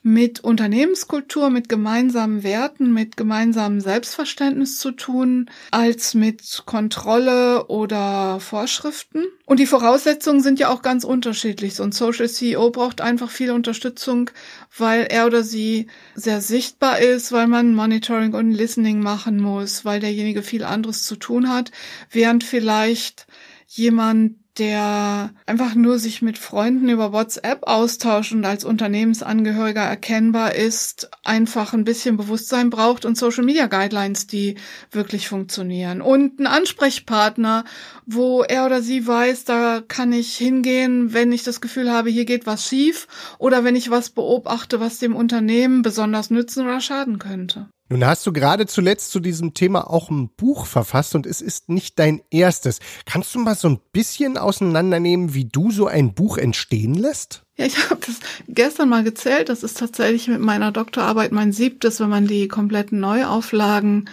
mit 0.03 0.41
Unternehmenskultur, 0.41 1.51
mit 1.51 1.69
gemeinsamen 1.69 2.43
Werten, 2.43 2.93
mit 2.93 3.17
gemeinsamem 3.17 3.81
Selbstverständnis 3.81 4.79
zu 4.79 4.93
tun, 4.93 5.51
als 5.71 6.15
mit 6.15 6.63
Kontrolle 6.67 7.67
oder 7.67 8.39
Vorschriften. 8.41 9.25
Und 9.45 9.61
die 9.61 9.67
Voraussetzungen 9.67 10.41
sind 10.41 10.61
ja 10.61 10.69
auch 10.69 10.83
ganz 10.83 11.05
unterschiedlich. 11.05 11.75
So 11.75 11.83
ein 11.83 11.93
Social 11.93 12.29
CEO 12.29 12.71
braucht 12.71 13.01
einfach 13.01 13.31
viel 13.31 13.51
Unterstützung, 13.51 14.31
weil 14.77 15.05
er 15.11 15.27
oder 15.27 15.43
sie 15.43 15.89
sehr 16.15 16.41
sichtbar 16.41 17.01
ist, 17.01 17.33
weil 17.33 17.49
man 17.49 17.75
Monitoring 17.75 18.35
und 18.35 18.53
Listening 18.53 19.01
machen 19.01 19.41
muss, 19.41 19.85
weil 19.85 20.01
derjenige 20.01 20.43
viel 20.43 20.65
anderes 20.65 21.03
zu 21.05 21.17
tun 21.17 21.49
hat, 21.49 21.73
während 22.11 22.45
vielleicht 22.45 23.27
jemand, 23.67 24.37
der 24.59 25.31
einfach 25.47 25.75
nur 25.75 25.99
sich 25.99 26.23
mit 26.23 26.39
Freunden 26.39 26.89
über 26.89 27.13
WhatsApp 27.13 27.63
austauscht 27.63 28.33
und 28.33 28.45
als 28.45 28.65
Unternehmensangehöriger 28.65 29.83
erkennbar 29.83 30.55
ist, 30.55 31.11
einfach 31.25 31.73
ein 31.73 31.85
bisschen 31.85 32.17
Bewusstsein 32.17 32.71
braucht 32.71 33.05
und 33.05 33.17
Social 33.17 33.45
Media 33.45 33.67
Guidelines, 33.67 34.27
die 34.27 34.57
wirklich 34.91 35.29
funktionieren. 35.29 36.01
Und 36.01 36.41
ein 36.41 36.47
Ansprechpartner, 36.47 37.65
wo 38.07 38.43
er 38.43 38.67
oder 38.67 38.83
sie 38.83 39.07
weiß, 39.07 39.45
da 39.45 39.83
kann 39.87 40.13
ich 40.13 40.37
hingehen, 40.37 41.13
wenn 41.13 41.33
ich 41.33 41.45
das 41.45 41.61
Gefühl 41.61 41.93
habe, 41.93 42.11
hier 42.11 42.25
geht 42.25 42.47
was 42.47 42.67
schief 42.67 43.07
oder 43.39 43.65
wenn 43.65 43.77
ich 43.77 43.91
was 43.91 44.11
beobachte, 44.11 44.81
was 44.81 44.99
dem 44.99 45.15
Unternehmen 45.15 45.83
besonders 45.83 46.31
nützen 46.31 46.67
oder 46.67 46.81
schaden 46.81 47.19
könnte. 47.19 47.69
Nun 47.91 48.05
hast 48.05 48.27
du 48.27 48.33
gerade 48.33 48.67
zuletzt 48.67 49.11
zu 49.11 49.21
diesem 49.21 49.55
Thema 49.55 49.89
auch 49.89 50.11
ein 50.11 50.29
Buch 50.29 50.67
verfasst 50.67 51.15
und 51.15 51.25
es 51.25 51.41
ist 51.41 51.71
nicht 51.71 51.99
dein 51.99 52.21
erstes. 52.31 52.81
Kannst 53.07 53.35
du 53.35 53.39
mal 53.39 53.55
so 53.55 53.69
ein 53.69 53.81
bisschen 53.93 54.37
auseinandernehmen, 54.37 55.33
wie 55.33 55.47
du 55.47 55.71
so 55.71 55.87
ein 55.87 56.13
Buch 56.13 56.37
entstehen 56.37 56.95
lässt? 56.95 57.45
Ja, 57.57 57.65
ich 57.65 57.89
habe 57.89 58.01
das 58.05 58.17
gestern 58.47 58.91
mal 58.91 59.05
gezählt. 59.05 59.49
Das 59.49 59.63
ist 59.63 59.79
tatsächlich 59.79 60.29
mit 60.29 60.41
meiner 60.41 60.71
Doktorarbeit 60.71 61.33
mein 61.33 61.53
siebtes, 61.53 61.99
wenn 61.99 62.11
man 62.11 62.27
die 62.27 62.47
kompletten 62.47 63.01
Neuauflagen 63.01 64.11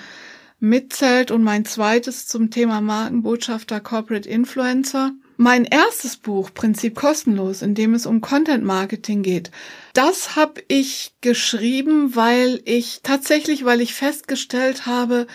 mitzählt 0.60 1.32
und 1.32 1.44
mein 1.44 1.66
zweites 1.66 2.28
zum 2.28 2.52
Thema 2.52 2.80
Markenbotschafter 2.80 3.82
Corporate 3.82 4.28
Influencer. 4.28 5.12
Mein 5.38 5.66
erstes 5.66 6.16
Buch, 6.16 6.50
Prinzip 6.54 6.96
kostenlos, 6.96 7.62
in 7.62 7.76
dem 7.76 7.94
es 7.94 8.06
um 8.06 8.22
Content 8.22 8.64
Marketing 8.64 9.22
geht, 9.22 9.52
das 9.94 10.36
habe 10.38 10.64
ich 10.70 11.14
geschrieben, 11.20 12.16
weil 12.16 12.62
ich 12.64 13.02
tatsächlich, 13.04 13.66
weil 13.66 13.82
ich 13.82 13.94
festgestellt 13.94 14.86
habe, 14.86 15.28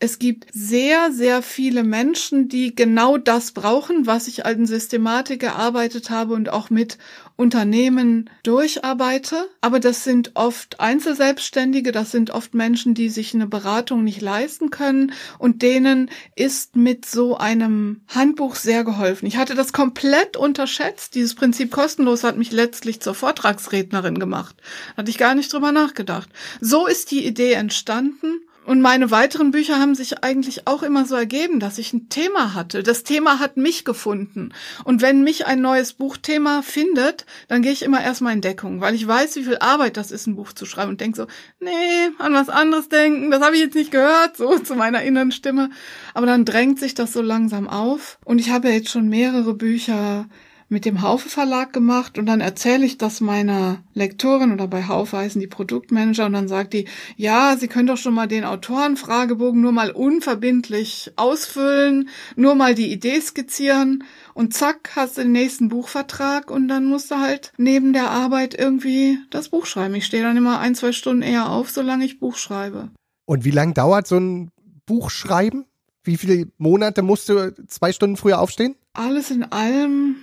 es 0.00 0.20
gibt 0.20 0.46
sehr, 0.52 1.10
sehr 1.10 1.42
viele 1.42 1.82
Menschen, 1.82 2.48
die 2.48 2.74
genau 2.74 3.18
das 3.18 3.50
brauchen, 3.50 4.06
was 4.06 4.28
ich 4.28 4.46
als 4.46 4.68
Systematik 4.68 5.42
erarbeitet 5.42 6.08
habe 6.10 6.34
und 6.34 6.50
auch 6.50 6.70
mit 6.70 6.98
Unternehmen 7.38 8.28
durcharbeite. 8.42 9.48
Aber 9.60 9.78
das 9.78 10.02
sind 10.02 10.32
oft 10.34 10.80
Einzelselbstständige, 10.80 11.92
das 11.92 12.10
sind 12.10 12.30
oft 12.30 12.52
Menschen, 12.52 12.94
die 12.94 13.08
sich 13.08 13.32
eine 13.32 13.46
Beratung 13.46 14.02
nicht 14.02 14.20
leisten 14.20 14.70
können 14.70 15.12
und 15.38 15.62
denen 15.62 16.10
ist 16.34 16.74
mit 16.74 17.06
so 17.06 17.36
einem 17.38 18.00
Handbuch 18.08 18.56
sehr 18.56 18.82
geholfen. 18.82 19.26
Ich 19.26 19.36
hatte 19.36 19.54
das 19.54 19.72
komplett 19.72 20.36
unterschätzt. 20.36 21.14
Dieses 21.14 21.36
Prinzip 21.36 21.70
kostenlos 21.70 22.24
hat 22.24 22.36
mich 22.36 22.50
letztlich 22.50 23.00
zur 23.00 23.14
Vortragsrednerin 23.14 24.18
gemacht. 24.18 24.56
Hatte 24.96 25.10
ich 25.10 25.16
gar 25.16 25.36
nicht 25.36 25.52
drüber 25.52 25.70
nachgedacht. 25.70 26.28
So 26.60 26.88
ist 26.88 27.12
die 27.12 27.24
Idee 27.24 27.52
entstanden 27.52 28.40
und 28.68 28.82
meine 28.82 29.10
weiteren 29.10 29.50
Bücher 29.50 29.80
haben 29.80 29.94
sich 29.94 30.22
eigentlich 30.22 30.66
auch 30.66 30.82
immer 30.82 31.06
so 31.06 31.14
ergeben, 31.14 31.58
dass 31.58 31.78
ich 31.78 31.94
ein 31.94 32.10
Thema 32.10 32.52
hatte. 32.52 32.82
Das 32.82 33.02
Thema 33.02 33.38
hat 33.38 33.56
mich 33.56 33.86
gefunden. 33.86 34.50
Und 34.84 35.00
wenn 35.00 35.24
mich 35.24 35.46
ein 35.46 35.62
neues 35.62 35.94
Buchthema 35.94 36.60
findet, 36.60 37.24
dann 37.48 37.62
gehe 37.62 37.72
ich 37.72 37.82
immer 37.82 38.02
erstmal 38.02 38.34
in 38.34 38.42
Deckung, 38.42 38.82
weil 38.82 38.94
ich 38.94 39.08
weiß, 39.08 39.36
wie 39.36 39.44
viel 39.44 39.56
Arbeit 39.56 39.96
das 39.96 40.10
ist, 40.10 40.26
ein 40.26 40.36
Buch 40.36 40.52
zu 40.52 40.66
schreiben 40.66 40.90
und 40.90 41.00
denke 41.00 41.16
so, 41.16 41.26
nee, 41.60 42.10
an 42.18 42.34
was 42.34 42.50
anderes 42.50 42.90
denken, 42.90 43.30
das 43.30 43.40
habe 43.40 43.56
ich 43.56 43.62
jetzt 43.62 43.74
nicht 43.74 43.90
gehört, 43.90 44.36
so 44.36 44.58
zu 44.58 44.74
meiner 44.74 45.02
inneren 45.02 45.32
Stimme. 45.32 45.70
Aber 46.12 46.26
dann 46.26 46.44
drängt 46.44 46.78
sich 46.78 46.92
das 46.92 47.14
so 47.14 47.22
langsam 47.22 47.70
auf. 47.70 48.18
Und 48.26 48.38
ich 48.38 48.50
habe 48.50 48.68
ja 48.68 48.74
jetzt 48.74 48.90
schon 48.90 49.08
mehrere 49.08 49.54
Bücher 49.54 50.28
mit 50.68 50.84
dem 50.84 51.00
Haufe 51.00 51.28
Verlag 51.28 51.72
gemacht 51.72 52.18
und 52.18 52.26
dann 52.26 52.40
erzähle 52.40 52.84
ich 52.84 52.98
das 52.98 53.20
meiner 53.20 53.82
Lektorin 53.94 54.52
oder 54.52 54.68
bei 54.68 54.86
Haufe 54.86 55.16
heißen 55.16 55.40
die 55.40 55.46
Produktmanager 55.46 56.26
und 56.26 56.34
dann 56.34 56.48
sagt 56.48 56.74
die, 56.74 56.86
ja, 57.16 57.56
Sie 57.58 57.68
können 57.68 57.86
doch 57.86 57.96
schon 57.96 58.14
mal 58.14 58.28
den 58.28 58.44
Autorenfragebogen 58.44 59.60
nur 59.60 59.72
mal 59.72 59.90
unverbindlich 59.90 61.12
ausfüllen, 61.16 62.10
nur 62.36 62.54
mal 62.54 62.74
die 62.74 62.92
Idee 62.92 63.20
skizzieren 63.20 64.04
und 64.34 64.52
zack, 64.52 64.90
hast 64.94 65.16
du 65.16 65.22
den 65.22 65.32
nächsten 65.32 65.68
Buchvertrag 65.68 66.50
und 66.50 66.68
dann 66.68 66.84
musst 66.84 67.10
du 67.10 67.16
halt 67.16 67.52
neben 67.56 67.94
der 67.94 68.10
Arbeit 68.10 68.54
irgendwie 68.54 69.18
das 69.30 69.48
Buch 69.48 69.64
schreiben. 69.64 69.94
Ich 69.94 70.04
stehe 70.04 70.22
dann 70.22 70.36
immer 70.36 70.60
ein, 70.60 70.74
zwei 70.74 70.92
Stunden 70.92 71.22
eher 71.22 71.50
auf, 71.50 71.70
solange 71.70 72.04
ich 72.04 72.20
Buch 72.20 72.36
schreibe. 72.36 72.90
Und 73.24 73.44
wie 73.44 73.50
lang 73.50 73.72
dauert 73.74 74.06
so 74.06 74.18
ein 74.18 74.50
Buchschreiben? 74.86 75.64
Wie 76.02 76.16
viele 76.16 76.48
Monate 76.58 77.02
musst 77.02 77.28
du 77.28 77.54
zwei 77.66 77.92
Stunden 77.92 78.16
früher 78.16 78.40
aufstehen? 78.40 78.74
Alles 78.94 79.30
in 79.30 79.44
allem 79.44 80.16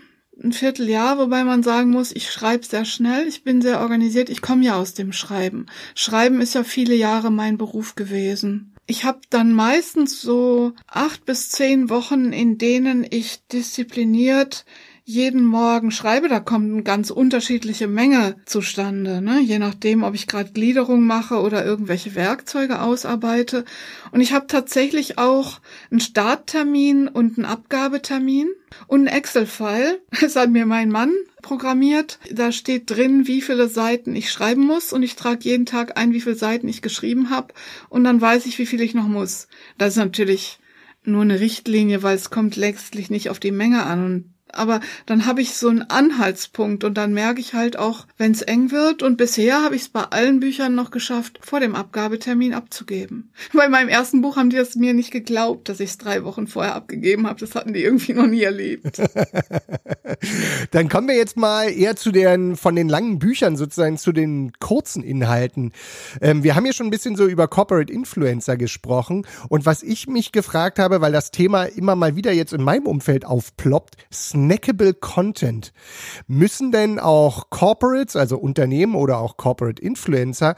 ein 0.43 0.53
Vierteljahr, 0.53 1.17
wobei 1.17 1.43
man 1.43 1.63
sagen 1.63 1.91
muss, 1.91 2.11
ich 2.11 2.31
schreibe 2.31 2.65
sehr 2.65 2.85
schnell, 2.85 3.27
ich 3.27 3.43
bin 3.43 3.61
sehr 3.61 3.79
organisiert, 3.79 4.29
ich 4.29 4.41
komme 4.41 4.63
ja 4.63 4.75
aus 4.75 4.93
dem 4.93 5.13
Schreiben. 5.13 5.65
Schreiben 5.95 6.41
ist 6.41 6.55
ja 6.55 6.63
viele 6.63 6.95
Jahre 6.95 7.31
mein 7.31 7.57
Beruf 7.57 7.95
gewesen. 7.95 8.75
Ich 8.87 9.03
habe 9.03 9.19
dann 9.29 9.53
meistens 9.53 10.21
so 10.21 10.73
acht 10.87 11.25
bis 11.25 11.49
zehn 11.49 11.89
Wochen, 11.89 12.33
in 12.33 12.57
denen 12.57 13.05
ich 13.09 13.47
diszipliniert 13.47 14.65
jeden 15.07 15.45
Morgen 15.45 15.91
schreibe, 15.91 16.29
da 16.29 16.39
kommt 16.39 16.73
eine 16.73 16.81
ganz 16.81 17.11
unterschiedliche 17.11 17.87
Menge 17.87 18.37
zustande, 18.45 19.21
ne? 19.21 19.39
je 19.39 19.59
nachdem, 19.59 20.01
ob 20.01 20.15
ich 20.15 20.25
gerade 20.25 20.51
Gliederung 20.51 21.05
mache 21.05 21.35
oder 21.41 21.63
irgendwelche 21.63 22.15
Werkzeuge 22.15 22.81
ausarbeite. 22.81 23.65
Und 24.11 24.21
ich 24.21 24.33
habe 24.33 24.47
tatsächlich 24.47 25.19
auch 25.19 25.61
einen 25.91 25.99
Starttermin 25.99 27.07
und 27.07 27.37
einen 27.37 27.45
Abgabetermin 27.45 28.49
und 28.87 29.07
einen 29.07 29.15
Excel-File. 29.15 30.01
Das 30.21 30.35
hat 30.35 30.49
mir 30.49 30.65
mein 30.65 30.89
Mann 30.89 31.13
programmiert. 31.43 32.17
Da 32.31 32.51
steht 32.51 32.89
drin, 32.89 33.27
wie 33.27 33.43
viele 33.43 33.69
Seiten 33.69 34.15
ich 34.15 34.31
schreiben 34.31 34.65
muss 34.65 34.91
und 34.91 35.03
ich 35.03 35.15
trage 35.15 35.41
jeden 35.43 35.67
Tag 35.67 35.99
ein, 35.99 36.13
wie 36.13 36.21
viele 36.21 36.35
Seiten 36.35 36.67
ich 36.67 36.81
geschrieben 36.81 37.29
habe 37.29 37.53
und 37.89 38.03
dann 38.05 38.19
weiß 38.19 38.47
ich, 38.47 38.57
wie 38.57 38.65
viel 38.65 38.81
ich 38.81 38.95
noch 38.95 39.07
muss. 39.07 39.49
Das 39.77 39.89
ist 39.89 39.97
natürlich 39.97 40.57
nur 41.03 41.21
eine 41.21 41.39
Richtlinie, 41.39 42.01
weil 42.01 42.15
es 42.15 42.31
kommt 42.31 42.55
letztlich 42.55 43.11
nicht 43.11 43.29
auf 43.29 43.39
die 43.39 43.51
Menge 43.51 43.83
an 43.83 44.03
und 44.03 44.34
aber 44.55 44.79
dann 45.05 45.25
habe 45.25 45.41
ich 45.41 45.55
so 45.55 45.69
einen 45.69 45.83
Anhaltspunkt 45.83 46.83
und 46.83 46.95
dann 46.95 47.13
merke 47.13 47.39
ich 47.39 47.53
halt 47.53 47.77
auch, 47.77 48.05
wenn 48.17 48.31
es 48.31 48.41
eng 48.41 48.71
wird. 48.71 49.03
Und 49.03 49.17
bisher 49.17 49.63
habe 49.63 49.75
ich 49.75 49.83
es 49.83 49.89
bei 49.89 50.03
allen 50.03 50.39
Büchern 50.39 50.75
noch 50.75 50.91
geschafft, 50.91 51.39
vor 51.41 51.59
dem 51.59 51.75
Abgabetermin 51.75 52.53
abzugeben. 52.53 53.31
Bei 53.53 53.69
meinem 53.69 53.89
ersten 53.89 54.21
Buch 54.21 54.37
haben 54.37 54.49
die 54.49 54.57
es 54.57 54.75
mir 54.75 54.93
nicht 54.93 55.11
geglaubt, 55.11 55.69
dass 55.69 55.79
ich 55.79 55.91
es 55.91 55.97
drei 55.97 56.23
Wochen 56.23 56.47
vorher 56.47 56.75
abgegeben 56.75 57.27
habe. 57.27 57.39
Das 57.39 57.55
hatten 57.55 57.73
die 57.73 57.83
irgendwie 57.83 58.13
noch 58.13 58.27
nie 58.27 58.41
erlebt. 58.41 59.01
dann 60.71 60.89
kommen 60.89 61.07
wir 61.07 61.15
jetzt 61.15 61.37
mal 61.37 61.69
eher 61.69 61.95
zu 61.95 62.11
den 62.11 62.55
von 62.55 62.75
den 62.75 62.89
langen 62.89 63.19
Büchern 63.19 63.55
sozusagen 63.57 63.97
zu 63.97 64.11
den 64.11 64.51
kurzen 64.59 65.03
Inhalten. 65.03 65.71
Ähm, 66.21 66.43
wir 66.43 66.55
haben 66.55 66.65
ja 66.65 66.73
schon 66.73 66.87
ein 66.87 66.91
bisschen 66.91 67.15
so 67.15 67.25
über 67.27 67.47
Corporate 67.47 67.91
Influencer 67.91 68.57
gesprochen 68.57 69.25
und 69.49 69.65
was 69.65 69.83
ich 69.83 70.07
mich 70.07 70.31
gefragt 70.31 70.79
habe, 70.79 71.01
weil 71.01 71.11
das 71.11 71.31
Thema 71.31 71.63
immer 71.63 71.95
mal 71.95 72.15
wieder 72.15 72.31
jetzt 72.31 72.53
in 72.53 72.63
meinem 72.63 72.87
Umfeld 72.87 73.25
aufploppt, 73.25 73.95
snackable 74.45 74.93
Content. 74.93 75.73
Müssen 76.27 76.71
denn 76.71 76.99
auch 76.99 77.49
Corporates, 77.49 78.15
also 78.15 78.37
Unternehmen 78.37 78.95
oder 78.95 79.17
auch 79.17 79.37
Corporate 79.37 79.81
Influencer, 79.81 80.55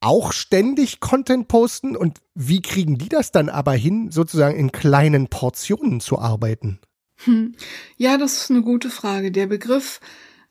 auch 0.00 0.32
ständig 0.32 1.00
Content 1.00 1.48
posten? 1.48 1.96
Und 1.96 2.18
wie 2.34 2.60
kriegen 2.60 2.98
die 2.98 3.08
das 3.08 3.32
dann 3.32 3.48
aber 3.48 3.72
hin, 3.72 4.10
sozusagen 4.10 4.56
in 4.56 4.72
kleinen 4.72 5.28
Portionen 5.28 6.00
zu 6.00 6.18
arbeiten? 6.18 6.80
Hm. 7.24 7.54
Ja, 7.96 8.18
das 8.18 8.42
ist 8.42 8.50
eine 8.50 8.62
gute 8.62 8.90
Frage. 8.90 9.30
Der 9.30 9.46
Begriff 9.46 10.00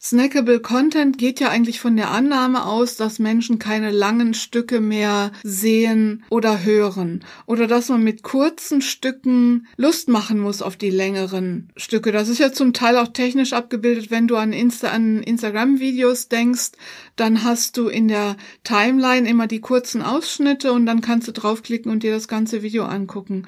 Snackable 0.04 0.62
Content 0.62 1.20
geht 1.20 1.40
ja 1.40 1.50
eigentlich 1.50 1.80
von 1.80 1.96
der 1.96 2.10
Annahme 2.10 2.66
aus, 2.66 2.96
dass 2.96 3.20
Menschen 3.20 3.60
keine 3.60 3.92
langen 3.92 4.34
Stücke 4.34 4.82
mehr 4.82 5.32
sehen 5.44 6.24
oder 6.32 6.64
hören 6.64 7.24
oder 7.46 7.68
dass 7.68 7.90
man 7.90 8.04
mit 8.04 8.24
kurzen 8.24 8.82
Stücken 8.82 9.68
Lust 9.78 10.10
machen 10.10 10.40
muss 10.40 10.64
auf 10.64 10.76
die 10.76 10.90
längeren 10.90 11.70
Stücke. 11.78 12.12
Das 12.12 12.30
ist 12.30 12.40
ja 12.40 12.52
zum 12.52 12.74
Teil 12.74 12.98
auch 12.98 13.10
technisch 13.10 13.54
abgebildet, 13.54 14.10
wenn 14.10 14.28
du 14.28 14.38
an, 14.38 14.54
Insta 14.54 14.90
an 14.90 15.22
Instagram-Videos 15.22 16.30
denkst, 16.30 16.72
dann 17.16 17.44
hast 17.44 17.78
du 17.78 17.88
in 17.88 18.08
der 18.08 18.38
Timeline 18.64 19.30
immer 19.30 19.46
die 19.46 19.62
kurzen 19.62 20.02
Ausschnitte 20.02 20.74
und 20.74 20.88
dann 20.88 21.02
kannst 21.02 21.28
du 21.28 21.32
draufklicken 21.32 21.92
und 21.92 22.02
dir 22.02 22.12
das 22.12 22.28
ganze 22.28 22.64
Video 22.64 22.86
angucken. 22.86 23.46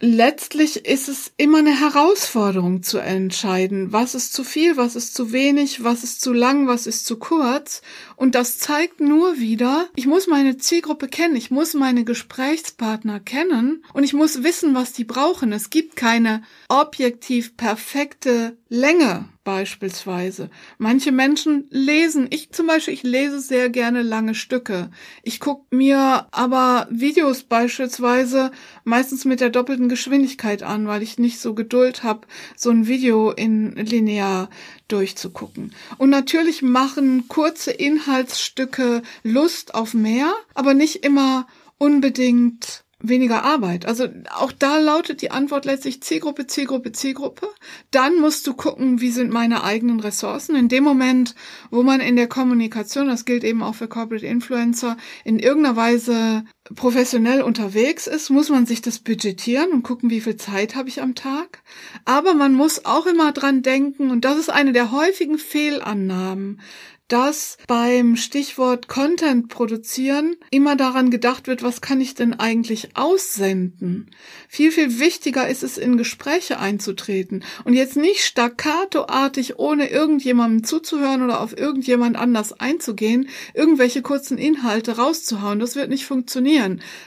Letztlich 0.00 0.84
ist 0.84 1.08
es 1.08 1.32
immer 1.38 1.58
eine 1.58 1.80
Herausforderung 1.80 2.82
zu 2.82 2.98
entscheiden, 2.98 3.92
was 3.92 4.14
ist 4.14 4.34
zu 4.34 4.44
viel, 4.44 4.76
was 4.76 4.96
ist 4.96 5.14
zu 5.14 5.32
wenig, 5.32 5.82
was 5.82 5.93
was 5.94 6.02
ist 6.02 6.22
zu 6.22 6.32
lang, 6.32 6.66
was 6.66 6.88
ist 6.88 7.06
zu 7.06 7.20
kurz. 7.20 7.80
Und 8.16 8.34
das 8.34 8.58
zeigt 8.58 8.98
nur 8.98 9.38
wieder, 9.38 9.88
ich 9.94 10.08
muss 10.08 10.26
meine 10.26 10.56
Zielgruppe 10.56 11.06
kennen, 11.06 11.36
ich 11.36 11.52
muss 11.52 11.72
meine 11.74 12.02
Gesprächspartner 12.02 13.20
kennen 13.20 13.84
und 13.92 14.02
ich 14.02 14.12
muss 14.12 14.42
wissen, 14.42 14.74
was 14.74 14.92
die 14.92 15.04
brauchen. 15.04 15.52
Es 15.52 15.70
gibt 15.70 15.94
keine 15.94 16.42
objektiv 16.68 17.56
perfekte 17.56 18.56
Länge 18.68 19.28
beispielsweise. 19.44 20.50
Manche 20.78 21.12
Menschen 21.12 21.66
lesen, 21.70 22.26
ich 22.30 22.50
zum 22.50 22.66
Beispiel, 22.66 22.94
ich 22.94 23.02
lese 23.02 23.40
sehr 23.40 23.70
gerne 23.70 24.02
lange 24.02 24.34
Stücke. 24.34 24.90
Ich 25.22 25.38
gucke 25.38 25.74
mir 25.74 26.26
aber 26.32 26.88
Videos 26.90 27.42
beispielsweise 27.42 28.50
meistens 28.84 29.24
mit 29.24 29.40
der 29.40 29.50
doppelten 29.50 29.88
Geschwindigkeit 29.88 30.62
an, 30.62 30.88
weil 30.88 31.02
ich 31.02 31.18
nicht 31.18 31.38
so 31.38 31.54
Geduld 31.54 32.02
habe, 32.02 32.26
so 32.56 32.70
ein 32.70 32.88
Video 32.88 33.30
in 33.30 33.72
linear 33.76 34.48
durchzugucken. 34.88 35.74
Und 35.98 36.10
natürlich 36.10 36.62
machen 36.62 37.28
kurze 37.28 37.70
Inhaltsstücke 37.70 39.02
Lust 39.22 39.74
auf 39.74 39.94
mehr, 39.94 40.32
aber 40.54 40.74
nicht 40.74 41.04
immer 41.04 41.46
unbedingt 41.78 42.83
weniger 43.08 43.44
Arbeit. 43.44 43.86
Also 43.86 44.08
auch 44.34 44.52
da 44.52 44.78
lautet 44.78 45.22
die 45.22 45.30
Antwort 45.30 45.64
letztlich 45.64 46.02
Zielgruppe, 46.02 46.46
Zielgruppe, 46.46 46.92
Zielgruppe. 46.92 47.48
Dann 47.90 48.18
musst 48.20 48.46
du 48.46 48.54
gucken, 48.54 49.00
wie 49.00 49.10
sind 49.10 49.32
meine 49.32 49.62
eigenen 49.62 50.00
Ressourcen. 50.00 50.56
In 50.56 50.68
dem 50.68 50.84
Moment, 50.84 51.34
wo 51.70 51.82
man 51.82 52.00
in 52.00 52.16
der 52.16 52.28
Kommunikation, 52.28 53.08
das 53.08 53.24
gilt 53.24 53.44
eben 53.44 53.62
auch 53.62 53.74
für 53.74 53.88
Corporate 53.88 54.26
Influencer, 54.26 54.96
in 55.24 55.38
irgendeiner 55.38 55.76
Weise 55.76 56.44
professionell 56.74 57.42
unterwegs 57.42 58.06
ist, 58.06 58.30
muss 58.30 58.48
man 58.48 58.64
sich 58.64 58.80
das 58.80 58.98
budgetieren 58.98 59.70
und 59.72 59.82
gucken, 59.82 60.10
wie 60.10 60.20
viel 60.20 60.36
Zeit 60.36 60.74
habe 60.74 60.88
ich 60.88 61.02
am 61.02 61.14
Tag. 61.14 61.62
Aber 62.04 62.34
man 62.34 62.54
muss 62.54 62.86
auch 62.86 63.06
immer 63.06 63.32
dran 63.32 63.62
denken, 63.62 64.10
und 64.10 64.24
das 64.24 64.38
ist 64.38 64.50
eine 64.50 64.72
der 64.72 64.90
häufigen 64.90 65.38
Fehlannahmen, 65.38 66.60
dass 67.08 67.58
beim 67.66 68.16
Stichwort 68.16 68.88
Content 68.88 69.48
produzieren 69.48 70.36
immer 70.50 70.74
daran 70.74 71.10
gedacht 71.10 71.46
wird, 71.46 71.62
was 71.62 71.82
kann 71.82 72.00
ich 72.00 72.14
denn 72.14 72.34
eigentlich 72.34 72.96
aussenden? 72.96 74.10
Viel, 74.48 74.72
viel 74.72 74.98
wichtiger 74.98 75.46
ist 75.46 75.62
es, 75.62 75.76
in 75.76 75.98
Gespräche 75.98 76.58
einzutreten 76.58 77.44
und 77.64 77.74
jetzt 77.74 77.96
nicht 77.96 78.24
staccatoartig, 78.24 79.58
ohne 79.58 79.90
irgendjemandem 79.90 80.64
zuzuhören 80.64 81.22
oder 81.22 81.40
auf 81.40 81.56
irgendjemand 81.56 82.16
anders 82.16 82.58
einzugehen, 82.58 83.28
irgendwelche 83.52 84.00
kurzen 84.00 84.38
Inhalte 84.38 84.96
rauszuhauen. 84.96 85.58
Das 85.58 85.76
wird 85.76 85.90
nicht 85.90 86.06
funktionieren. 86.06 86.53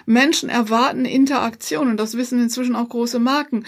Menschen 0.05 0.49
erwarten 0.49 1.05
Interaktion 1.05 1.89
und 1.89 1.97
das 1.97 2.17
wissen 2.17 2.41
inzwischen 2.41 2.75
auch 2.75 2.89
große 2.89 3.19
Marken 3.19 3.63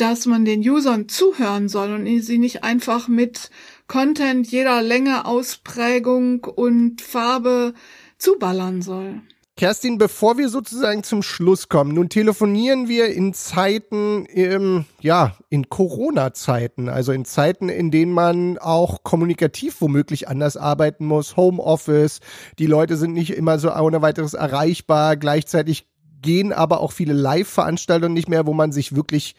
dass 0.00 0.24
man 0.24 0.44
den 0.46 0.60
Usern 0.60 1.08
zuhören 1.08 1.68
soll 1.68 1.92
und 1.92 2.22
sie 2.22 2.38
nicht 2.38 2.64
einfach 2.64 3.06
mit 3.06 3.50
Content 3.86 4.50
jeder 4.50 4.82
Länge, 4.82 5.26
Ausprägung 5.26 6.44
und 6.44 7.02
Farbe 7.02 7.74
zuballern 8.16 8.80
soll. 8.80 9.20
Kerstin, 9.60 9.98
bevor 9.98 10.38
wir 10.38 10.48
sozusagen 10.48 11.02
zum 11.02 11.22
Schluss 11.22 11.68
kommen, 11.68 11.92
nun 11.92 12.08
telefonieren 12.08 12.88
wir 12.88 13.12
in 13.12 13.34
Zeiten, 13.34 14.24
ähm, 14.30 14.86
ja, 15.02 15.36
in 15.50 15.68
Corona-Zeiten, 15.68 16.88
also 16.88 17.12
in 17.12 17.26
Zeiten, 17.26 17.68
in 17.68 17.90
denen 17.90 18.10
man 18.10 18.56
auch 18.56 19.02
kommunikativ 19.02 19.82
womöglich 19.82 20.28
anders 20.28 20.56
arbeiten 20.56 21.04
muss, 21.04 21.36
Homeoffice, 21.36 22.20
die 22.58 22.64
Leute 22.64 22.96
sind 22.96 23.12
nicht 23.12 23.34
immer 23.36 23.58
so 23.58 23.70
ohne 23.70 24.00
weiteres 24.00 24.32
erreichbar, 24.32 25.18
gleichzeitig 25.18 25.86
gehen 26.22 26.54
aber 26.54 26.80
auch 26.80 26.92
viele 26.92 27.12
Live-Veranstaltungen 27.12 28.14
nicht 28.14 28.30
mehr, 28.30 28.46
wo 28.46 28.54
man 28.54 28.72
sich 28.72 28.96
wirklich 28.96 29.36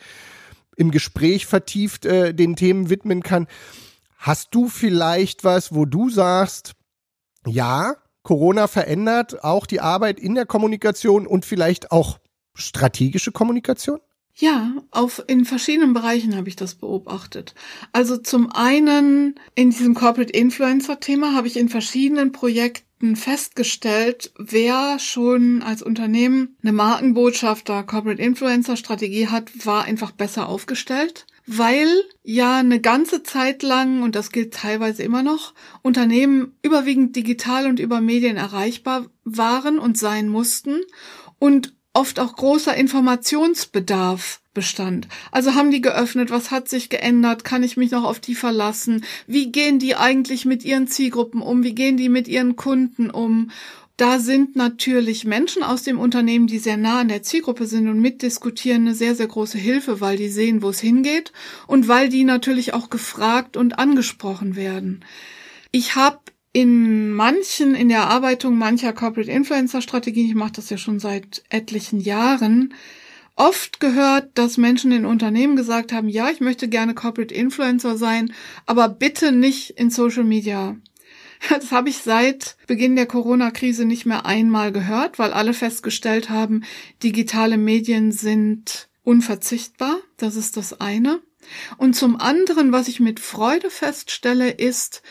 im 0.76 0.92
Gespräch 0.92 1.48
vertieft 1.48 2.06
äh, 2.06 2.36
den 2.36 2.56
Themen 2.56 2.92
widmen 2.92 3.24
kann. 3.24 3.48
Hast 4.20 4.54
du 4.54 4.68
vielleicht 4.68 5.44
was, 5.44 5.74
wo 5.74 5.86
du 5.86 6.12
sagst, 6.12 6.74
ja, 7.48 7.96
Corona 8.24 8.68
verändert 8.68 9.44
auch 9.44 9.66
die 9.66 9.82
Arbeit 9.82 10.20
in 10.20 10.36
der 10.36 10.46
Kommunikation 10.46 11.26
und 11.26 11.46
vielleicht 11.46 11.92
auch 11.92 12.20
strategische 12.54 13.32
Kommunikation? 13.32 14.00
Ja, 14.36 14.74
auf, 14.92 15.24
in 15.28 15.46
verschiedenen 15.46 15.94
Bereichen 15.94 16.36
habe 16.36 16.48
ich 16.48 16.56
das 16.56 16.76
beobachtet. 16.76 17.54
Also 17.92 18.18
zum 18.18 18.52
einen 18.52 19.36
in 19.56 19.72
diesem 19.72 19.94
Corporate 19.94 20.32
Influencer 20.32 21.00
Thema 21.00 21.36
habe 21.36 21.48
ich 21.48 21.58
in 21.58 21.70
verschiedenen 21.70 22.32
Projekten 22.32 23.16
festgestellt, 23.16 24.32
wer 24.38 25.00
schon 25.00 25.62
als 25.64 25.82
Unternehmen 25.82 26.56
eine 26.62 26.72
Markenbotschafter 26.72 27.84
Corporate 27.84 28.22
Influencer 28.22 28.78
Strategie 28.78 29.28
hat, 29.28 29.66
war 29.66 29.84
einfach 29.84 30.12
besser 30.12 30.48
aufgestellt 30.48 31.26
weil 31.46 31.88
ja 32.24 32.58
eine 32.58 32.80
ganze 32.80 33.24
Zeit 33.24 33.64
lang, 33.64 34.04
und 34.04 34.16
das 34.16 34.32
gilt 34.32 34.54
teilweise 34.54 35.04
immer 35.04 35.24
noch, 35.24 35.54
Unternehmen 35.82 36.56
überwiegend 36.62 37.16
digital 37.16 37.68
und 37.68 37.80
über 37.80 38.02
Medien 38.02 38.38
erreichbar 38.38 39.08
waren 39.24 39.80
und 39.80 39.98
sein 39.98 40.30
mussten 40.30 40.82
und 41.40 41.74
oft 41.94 42.20
auch 42.20 42.36
großer 42.36 42.76
Informationsbedarf 42.76 44.42
bestand. 44.54 45.08
Also 45.32 45.56
haben 45.56 45.72
die 45.72 45.82
geöffnet, 45.82 46.30
was 46.30 46.52
hat 46.52 46.68
sich 46.70 46.90
geändert, 46.90 47.44
kann 47.44 47.64
ich 47.64 47.78
mich 47.78 47.92
noch 47.92 48.04
auf 48.04 48.20
die 48.20 48.36
verlassen, 48.36 49.04
wie 49.28 49.52
gehen 49.52 49.80
die 49.80 49.96
eigentlich 49.96 50.46
mit 50.46 50.64
ihren 50.64 50.88
Zielgruppen 50.88 51.42
um, 51.42 51.64
wie 51.64 51.76
gehen 51.76 51.98
die 51.98 52.10
mit 52.10 52.28
ihren 52.28 52.56
Kunden 52.56 53.10
um 53.10 53.52
da 53.98 54.20
sind 54.20 54.56
natürlich 54.56 55.26
Menschen 55.26 55.64
aus 55.64 55.84
dem 55.84 56.00
Unternehmen, 56.00 56.48
die 56.48 56.60
sehr 56.60 56.78
nah 56.78 57.02
an 57.02 57.08
der 57.08 57.24
Zielgruppe 57.24 57.66
sind 57.66 57.88
und 57.88 58.00
mitdiskutieren, 58.00 58.82
eine 58.82 58.96
sehr, 58.96 59.16
sehr 59.16 59.28
große 59.28 59.58
Hilfe, 59.58 60.02
weil 60.02 60.18
die 60.18 60.30
sehen, 60.30 60.62
wo 60.62 60.70
es 60.70 60.80
hingeht 60.80 61.32
und 61.68 61.88
weil 61.88 62.10
die 62.10 62.24
natürlich 62.24 62.74
auch 62.74 62.90
gefragt 62.90 63.58
und 63.58 63.78
angesprochen 63.78 64.56
werden. 64.56 65.06
Ich 65.72 65.96
habe 65.96 66.20
in 66.54 67.12
manchen, 67.12 67.76
in 67.76 67.90
der 67.90 68.00
Erarbeitung 68.00 68.58
mancher 68.58 68.92
Corporate 68.94 69.32
Influencer 69.32 69.82
Strategien, 69.82 70.28
ich 70.28 70.36
mache 70.36 70.54
das 70.54 70.70
ja 70.70 70.78
schon 70.78 71.00
seit 71.00 71.44
etlichen 71.50 72.00
Jahren, 72.00 72.74
oft 73.36 73.80
gehört, 73.80 74.32
dass 74.36 74.58
Menschen 74.58 74.92
in 74.92 75.06
Unternehmen 75.06 75.56
gesagt 75.56 75.94
haben, 75.94 76.10
ja, 76.10 76.30
ich 76.30 76.42
möchte 76.42 76.68
gerne 76.68 76.94
Corporate 76.94 77.34
Influencer 77.34 77.98
sein, 77.98 78.34
aber 78.66 78.90
bitte 78.90 79.32
nicht 79.32 79.72
in 79.72 79.90
Social 79.90 80.26
Media. 80.26 80.76
Das 81.50 81.72
habe 81.72 81.90
ich 81.90 81.98
seit 81.98 82.56
Beginn 82.68 82.96
der 82.96 83.06
Corona-Krise 83.06 83.86
nicht 83.86 84.06
mehr 84.06 84.26
einmal 84.26 84.72
gehört, 84.72 85.20
weil 85.20 85.34
alle 85.34 85.54
festgestellt 85.54 86.30
haben, 86.30 86.64
digitale 87.04 87.58
Medien 87.58 88.12
sind 88.12 88.90
unverzichtbar. 89.04 89.98
Das 90.18 90.36
ist 90.36 90.58
das 90.58 90.80
eine. 90.80 91.22
Und 91.78 91.96
zum 91.96 92.20
anderen, 92.20 92.72
was 92.72 92.88
ich 92.88 93.00
mit 93.00 93.20
Freude 93.20 93.70
feststelle, 93.70 94.52
ist, 94.52 95.02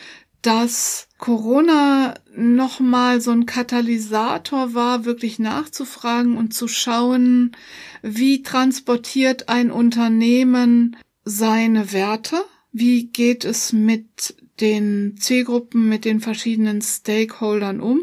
dass 0.41 1.07
Corona 1.19 2.15
nochmal 2.35 3.21
so 3.21 3.31
ein 3.31 3.45
Katalysator 3.45 4.73
war, 4.73 5.05
wirklich 5.05 5.37
nachzufragen 5.37 6.35
und 6.37 6.53
zu 6.53 6.67
schauen, 6.67 7.55
wie 8.01 8.41
transportiert 8.41 9.49
ein 9.49 9.69
Unternehmen 9.69 10.97
seine 11.25 11.91
Werte? 11.91 12.43
Wie 12.71 13.07
geht 13.07 13.45
es 13.45 13.73
mit 13.73 14.35
den 14.61 15.17
Zielgruppen, 15.17 15.89
mit 15.89 16.05
den 16.05 16.21
verschiedenen 16.21 16.81
Stakeholdern 16.81 17.81
um. 17.81 17.99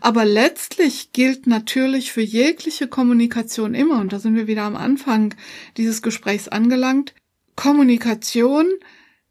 Aber 0.00 0.24
letztlich 0.24 1.12
gilt 1.12 1.46
natürlich 1.46 2.12
für 2.12 2.20
jegliche 2.20 2.86
Kommunikation 2.86 3.74
immer, 3.74 4.00
und 4.00 4.12
da 4.12 4.18
sind 4.18 4.36
wir 4.36 4.46
wieder 4.46 4.62
am 4.62 4.76
Anfang 4.76 5.34
dieses 5.76 6.02
Gesprächs 6.02 6.48
angelangt, 6.48 7.14
Kommunikation 7.56 8.68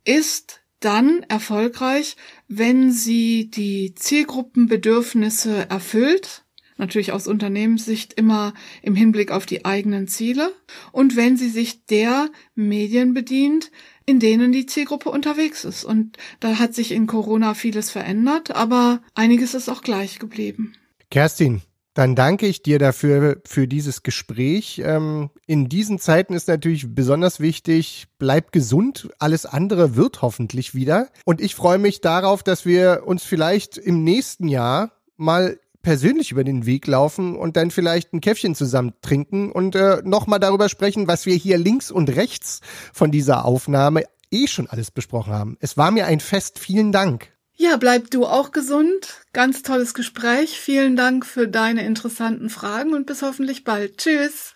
ist 0.04 0.62
dann 0.80 1.24
erfolgreich, 1.30 2.16
wenn 2.48 2.92
sie 2.92 3.50
die 3.50 3.94
Zielgruppenbedürfnisse 3.96 5.70
erfüllt, 5.70 6.44
natürlich 6.78 7.12
aus 7.12 7.28
Unternehmenssicht 7.28 8.14
immer 8.14 8.54
im 8.82 8.96
Hinblick 8.96 9.32
auf 9.32 9.46
die 9.46 9.64
eigenen 9.66 10.08
Ziele, 10.08 10.52
und 10.92 11.16
wenn 11.16 11.38
sie 11.38 11.50
sich 11.50 11.86
der 11.86 12.30
Medien 12.56 13.14
bedient, 13.14 13.72
in 14.12 14.20
denen 14.20 14.52
die 14.52 14.66
Zielgruppe 14.66 15.10
unterwegs 15.10 15.64
ist. 15.64 15.86
Und 15.86 16.18
da 16.42 16.60
hat 16.60 16.76
sich 16.76 16.92
in 16.92 17.08
Corona 17.08 17.54
vieles 17.54 17.90
verändert, 17.90 18.52
aber 18.52 19.02
einiges 19.16 19.54
ist 19.54 19.70
auch 19.70 19.82
gleich 19.82 20.20
geblieben. 20.20 20.74
Kerstin, 21.10 21.62
dann 21.94 22.16
danke 22.16 22.46
ich 22.46 22.62
dir 22.62 22.78
dafür 22.78 23.42
für 23.46 23.70
dieses 23.70 24.04
Gespräch. 24.04 24.82
Ähm, 24.84 25.30
in 25.48 25.70
diesen 25.70 25.98
Zeiten 25.98 26.34
ist 26.34 26.50
natürlich 26.50 26.94
besonders 26.94 27.40
wichtig, 27.40 28.08
bleib 28.20 28.52
gesund. 28.52 29.10
Alles 29.18 29.46
andere 29.46 29.96
wird 29.96 30.22
hoffentlich 30.22 30.76
wieder. 30.76 31.08
Und 31.24 31.40
ich 31.40 31.56
freue 31.56 31.78
mich 31.78 32.02
darauf, 32.02 32.44
dass 32.44 32.66
wir 32.66 33.04
uns 33.06 33.24
vielleicht 33.24 33.78
im 33.78 34.04
nächsten 34.04 34.50
Jahr 34.50 34.92
mal 35.16 35.58
persönlich 35.82 36.32
über 36.32 36.44
den 36.44 36.66
Weg 36.66 36.88
laufen 36.88 37.36
und 37.36 37.58
dann 37.58 37.72
vielleicht 37.72 38.14
ein 38.14 38.22
Käffchen 38.22 38.56
zusammen 38.56 38.94
trinken 39.02 39.52
und 39.52 39.76
äh, 39.76 40.02
nochmal 40.04 40.40
darüber 40.40 40.70
sprechen, 40.70 41.08
was 41.08 41.26
wir 41.26 41.36
hier 41.36 41.58
links 41.58 41.92
und 41.92 42.10
rechts 42.16 42.62
von 42.94 43.12
dieser 43.12 43.46
Aufnahme 43.46 44.04
eh 44.32 44.48
schon 44.48 44.68
alles 44.68 44.92
besprochen 44.92 45.34
haben. 45.34 45.58
Es 45.60 45.78
war 45.78 45.92
mir 45.92 46.06
ein 46.06 46.20
Fest. 46.20 46.60
Vielen 46.60 46.92
Dank. 46.92 47.32
Ja, 47.56 47.78
bleib 47.78 48.10
du 48.10 48.26
auch 48.26 48.52
gesund. 48.52 49.26
Ganz 49.34 49.62
tolles 49.62 49.94
Gespräch. 49.94 50.60
Vielen 50.60 50.96
Dank 50.96 51.26
für 51.26 51.48
deine 51.48 51.86
interessanten 51.86 52.50
Fragen 52.50 52.94
und 52.94 53.06
bis 53.06 53.22
hoffentlich 53.22 53.64
bald. 53.64 53.98
Tschüss. 53.98 54.56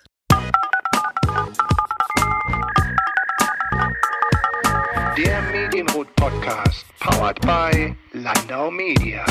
Der 5.18 5.42
Medienrot 5.44 6.14
Podcast, 6.16 6.86
powered 7.00 7.40
by 7.42 7.96
Landau 8.14 8.72
Media. 8.72 9.24